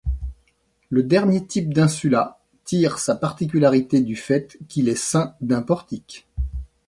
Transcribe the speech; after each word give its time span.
Le 0.89 1.03
dernier 1.03 1.45
type 1.45 1.71
d’insula 1.75 2.39
tire 2.63 2.97
sa 2.97 3.13
particularité 3.13 4.01
du 4.01 4.15
fait 4.15 4.57
qu’il 4.67 4.89
est 4.89 4.95
ceint 4.95 5.35
d’un 5.41 5.61
portique. 5.61 6.27